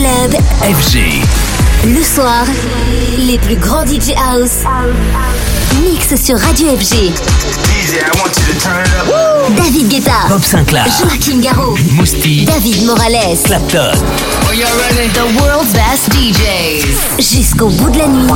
[0.00, 0.32] Club.
[0.62, 1.20] FG.
[1.84, 2.46] Le soir,
[3.18, 4.64] les plus grands DJ House.
[5.82, 6.94] Mix sur Radio FG.
[6.94, 9.56] I want you to turn it up.
[9.56, 10.28] David Guetta.
[10.30, 10.86] Bob Sinclair.
[10.86, 11.76] Joachim Garraud.
[11.92, 12.46] Mousti.
[12.46, 13.42] David Morales.
[13.44, 13.78] Clapton.
[13.78, 13.94] Are?
[15.12, 17.18] The world's best DJs.
[17.18, 18.32] Jusqu'au bout de la nuit.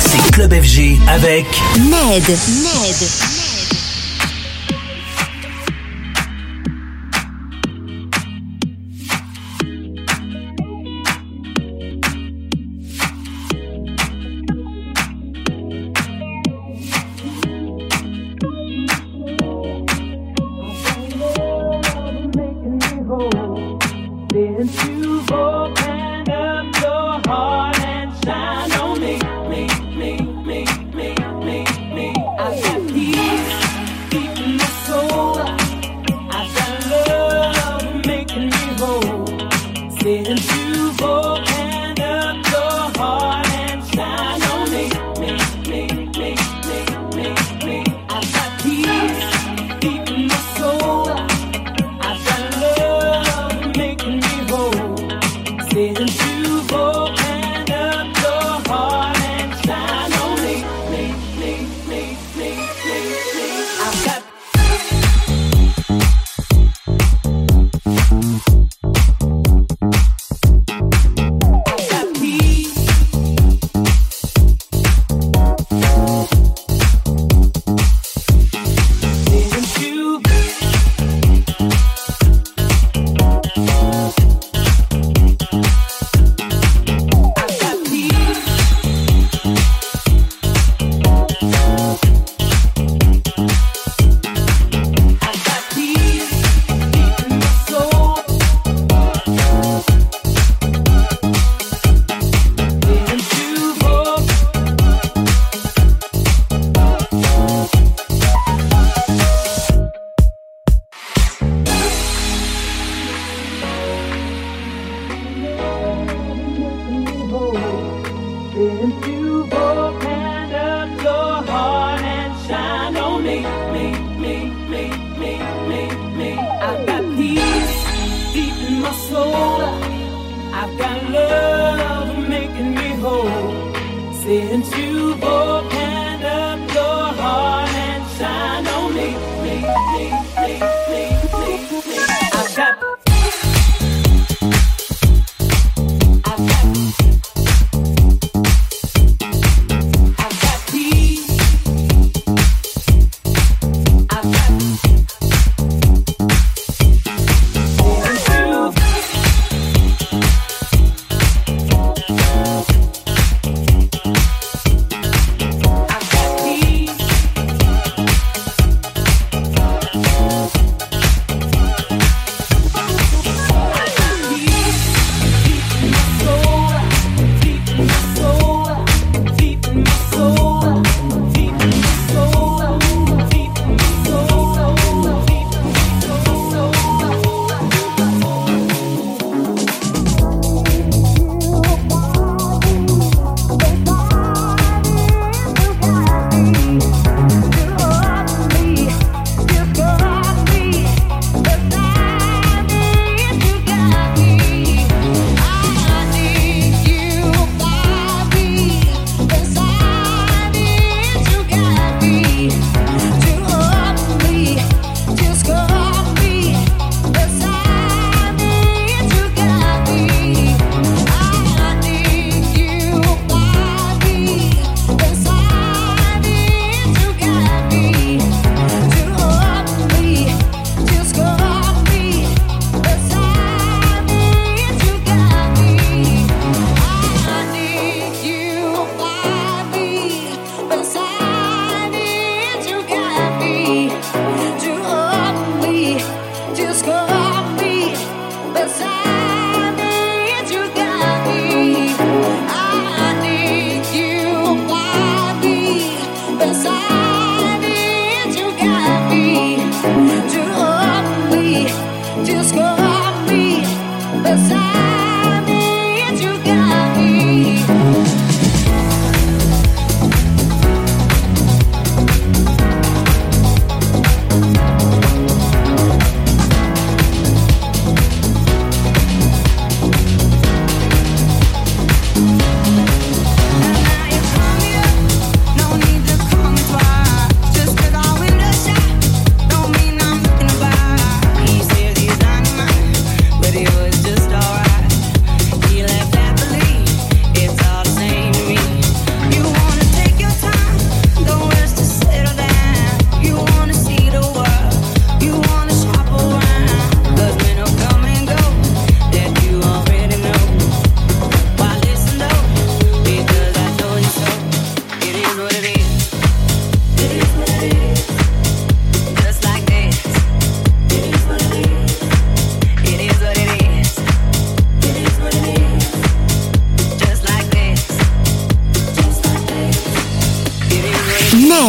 [0.00, 1.44] C'est Club FG avec
[1.80, 2.24] Ned.
[2.26, 3.43] Ned.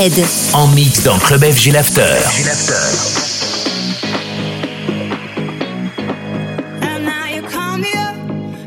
[0.10, 0.28] Mohamed.
[0.54, 2.04] En mix dans Club FG L'After.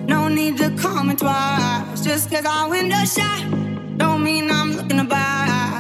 [0.09, 1.21] No need to comment.
[2.03, 3.45] Just cause I.
[3.97, 4.99] Don't mean I'm looking.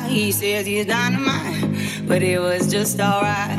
[0.09, 2.07] He says he's dynamite.
[2.07, 3.59] But it was just alright.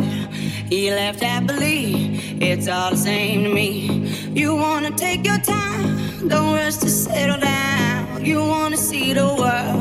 [0.70, 2.22] He left happily.
[2.40, 4.10] It's all the same to me.
[4.34, 6.30] You wanna take your time.
[6.30, 8.24] Don't rush to settle down.
[8.24, 9.79] You wanna see the world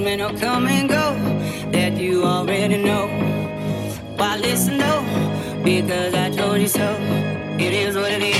[0.00, 1.14] men will come and go
[1.72, 3.06] that you already know.
[4.16, 5.04] Why listen though?
[5.62, 6.88] Because I told you so.
[7.58, 8.39] It is what it is.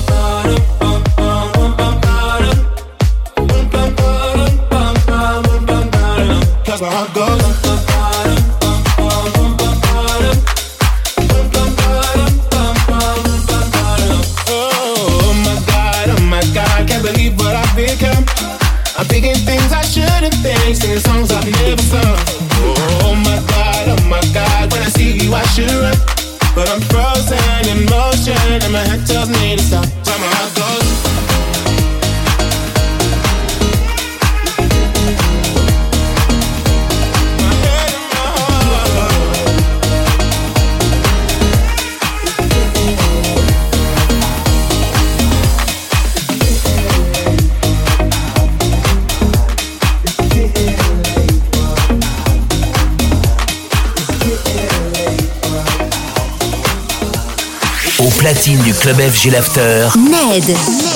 [58.41, 59.89] platine du club FG L'After.
[59.99, 60.90] Ned.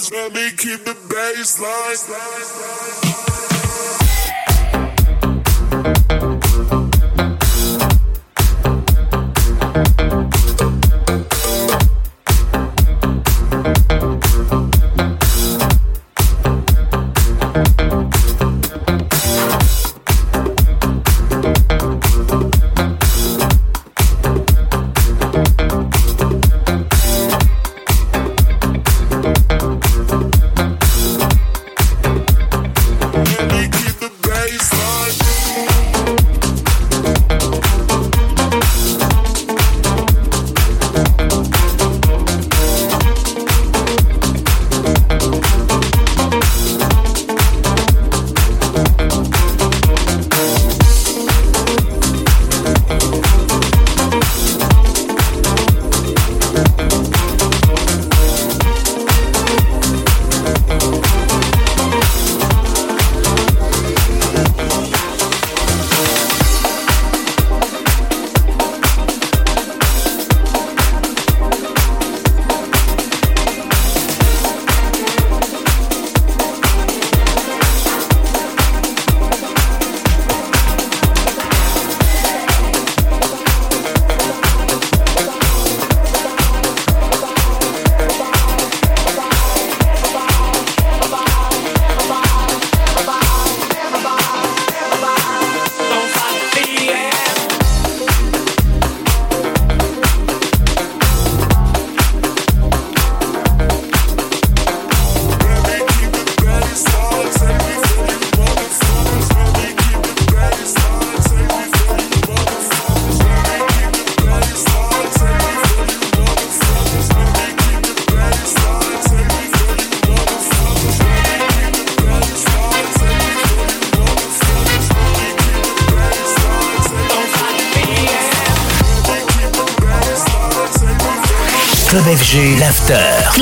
[0.00, 0.39] was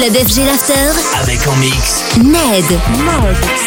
[0.08, 0.90] Club FG l'after.
[1.20, 2.02] Avec en mix.
[2.16, 3.57] Ned.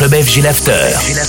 [0.00, 1.19] Club FG L'After.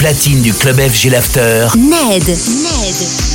[0.00, 1.76] platine du club FG Lafter.
[1.76, 2.26] Ned.
[2.26, 3.29] Ned.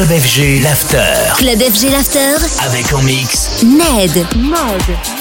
[0.00, 1.34] Club FG, l'after.
[1.36, 2.36] Club FG, l'after.
[2.64, 3.62] Avec en mix.
[3.62, 4.26] Ned.
[4.34, 5.19] Mod.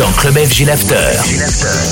[0.00, 1.89] Dans Club FG L'After.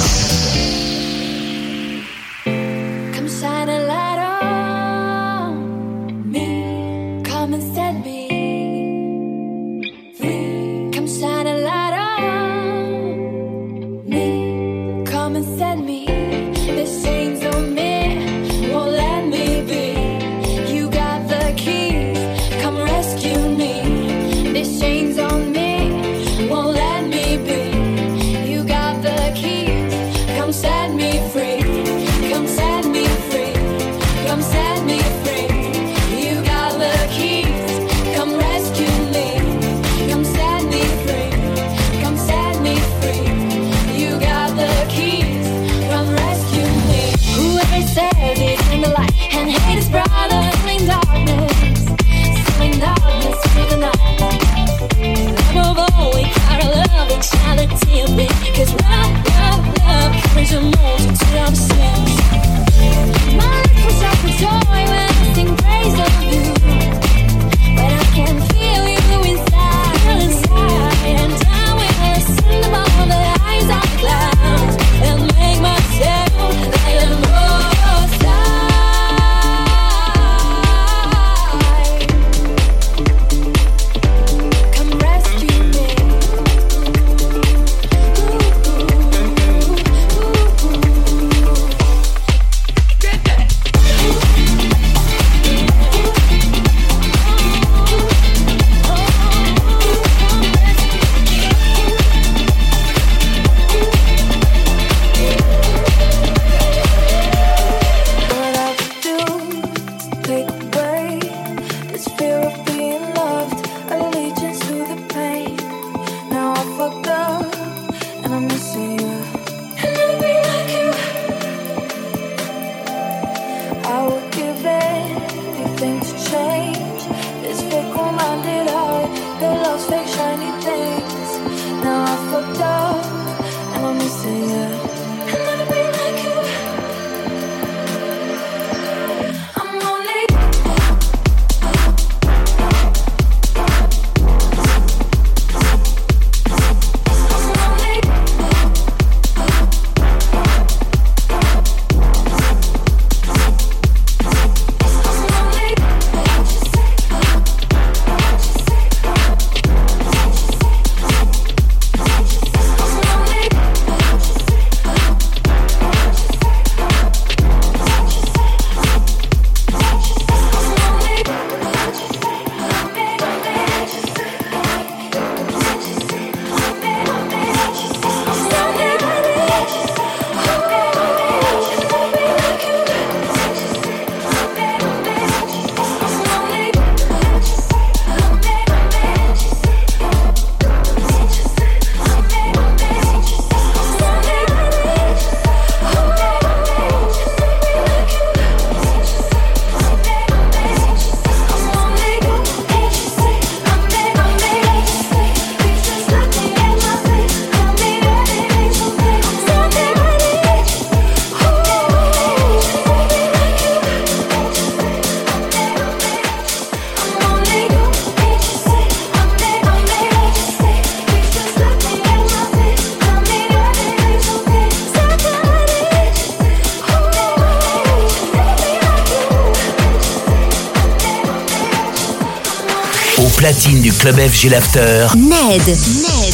[233.98, 235.08] Club FG L'After.
[235.16, 235.62] Ned.
[235.66, 236.27] Ned.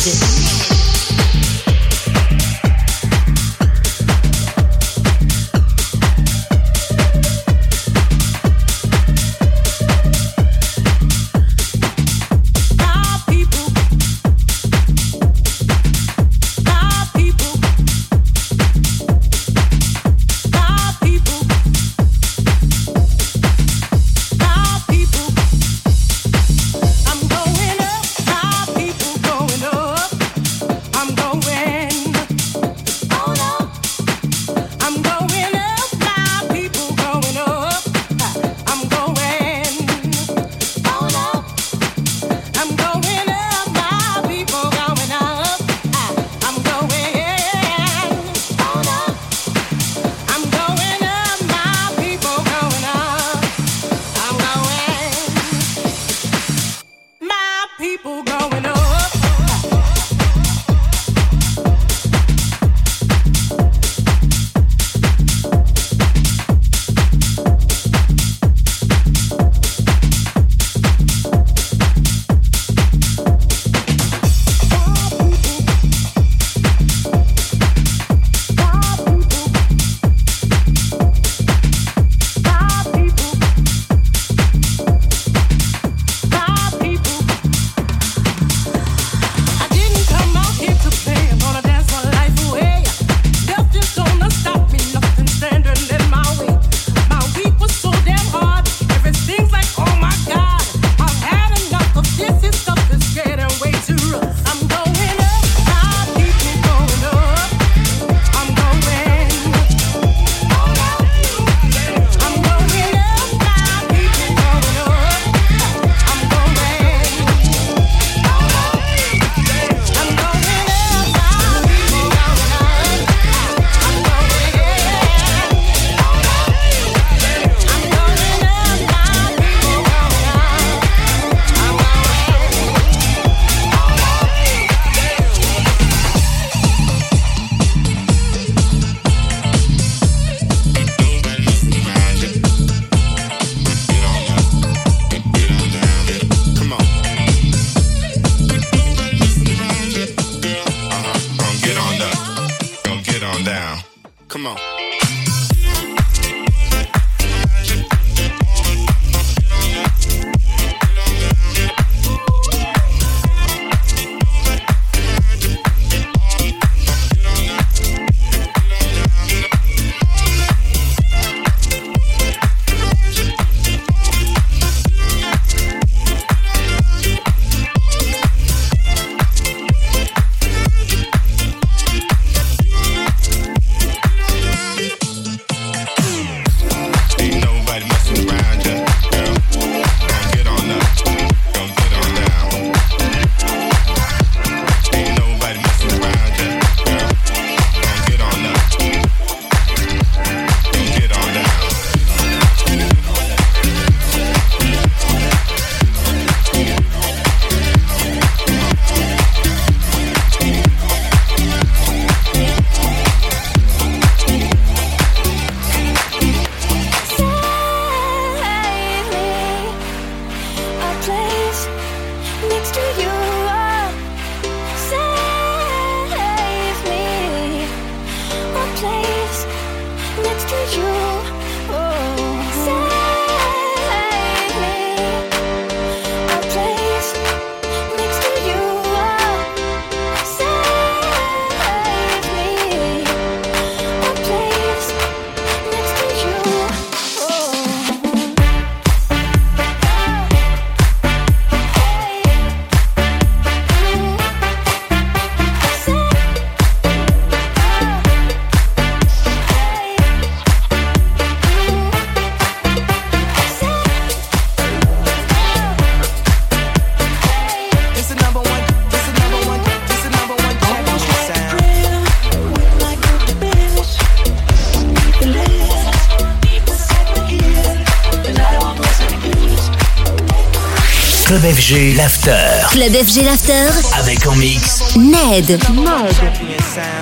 [281.65, 282.69] FG l'After.
[282.73, 283.71] Club FG l'After.
[283.99, 284.83] Avec en mix.
[284.97, 285.49] Ned.
[285.49, 286.95] Ned.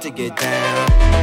[0.00, 1.19] to get down.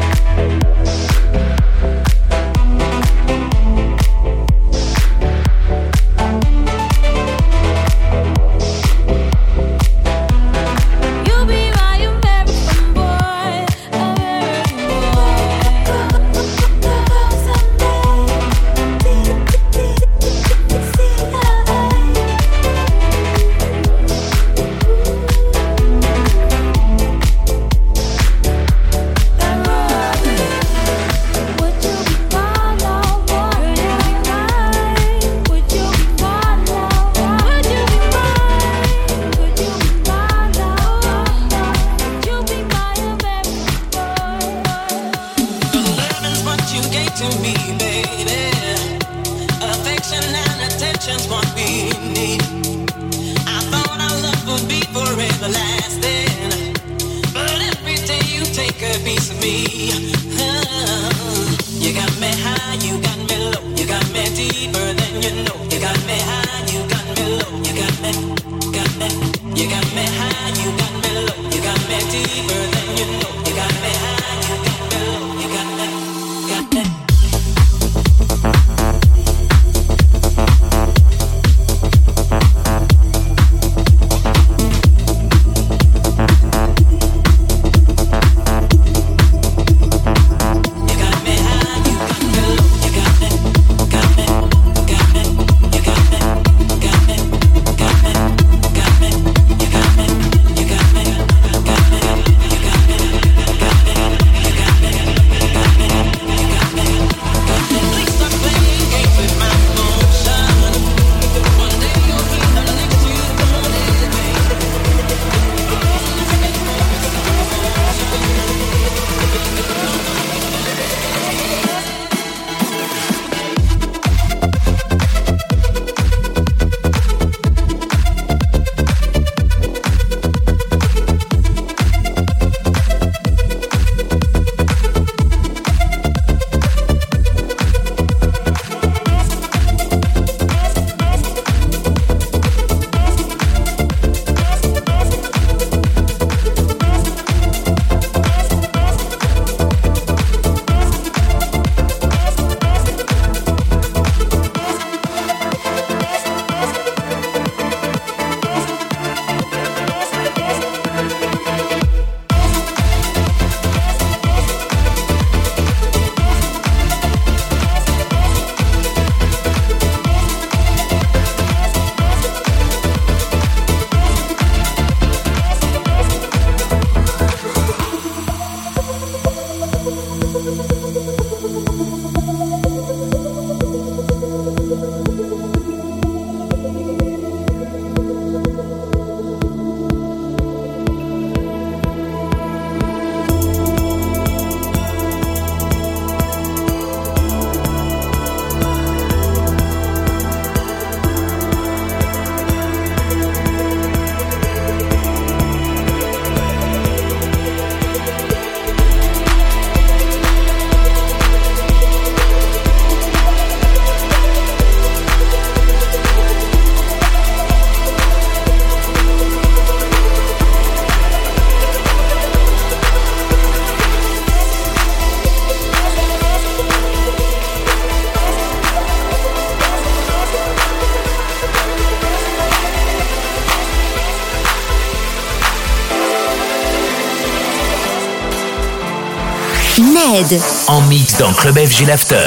[240.67, 242.17] En mix dans Club FG L'After.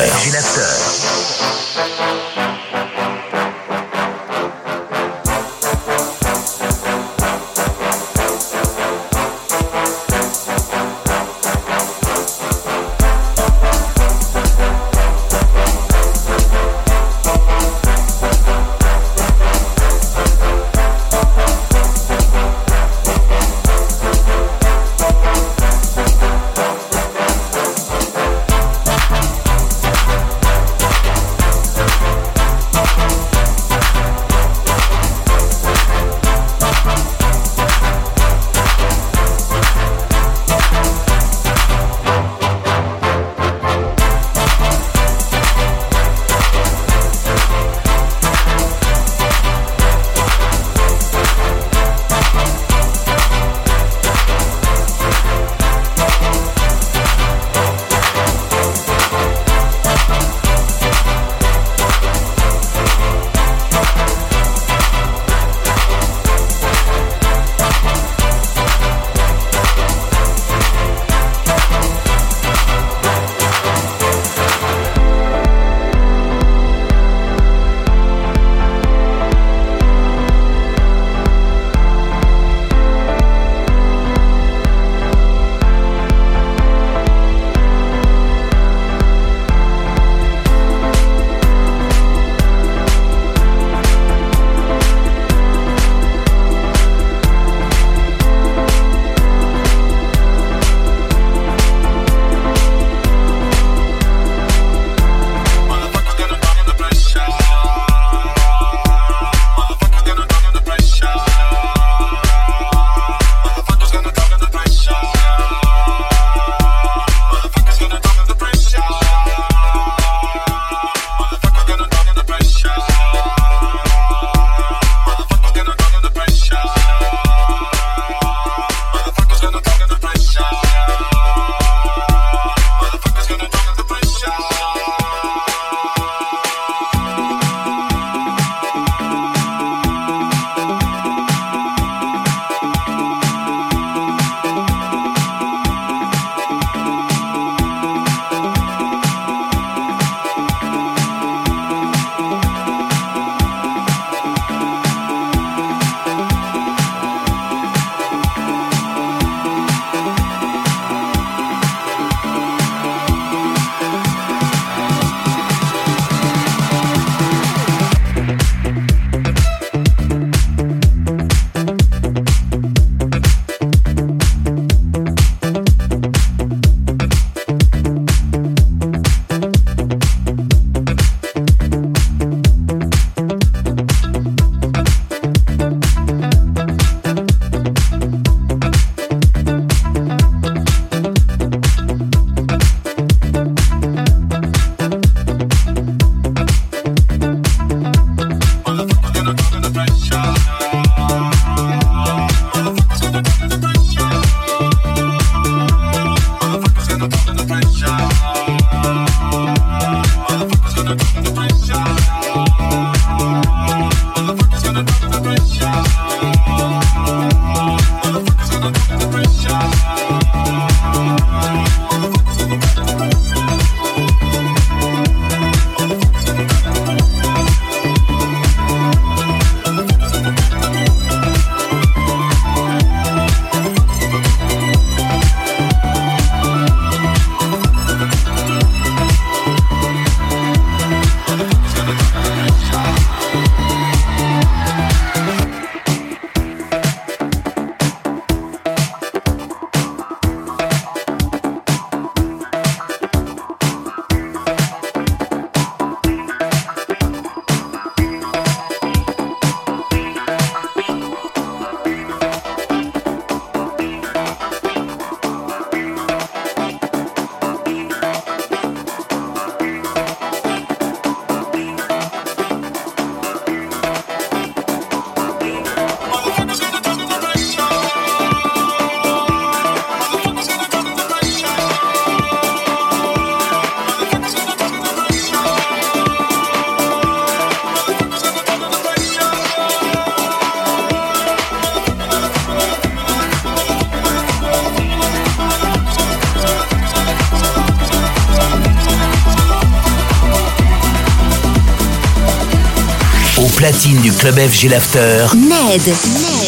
[304.21, 305.35] Club FG L'After.
[305.35, 305.81] Ned.
[305.87, 306.40] Ned.